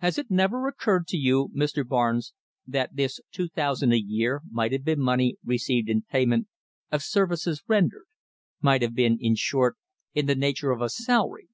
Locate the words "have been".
4.72-5.00, 8.82-9.16